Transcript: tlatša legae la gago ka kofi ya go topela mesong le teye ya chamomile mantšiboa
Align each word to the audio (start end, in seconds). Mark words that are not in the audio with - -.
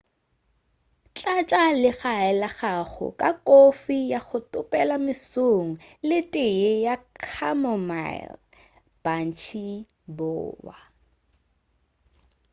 tlatša 1.15 1.63
legae 1.83 2.29
la 2.41 2.49
gago 2.59 3.07
ka 3.19 3.29
kofi 3.47 3.97
ya 4.11 4.19
go 4.27 4.37
topela 4.51 4.95
mesong 5.05 5.69
le 6.07 6.19
teye 6.33 6.71
ya 6.85 6.95
chamomile 7.33 8.33
mantšiboa 9.03 10.77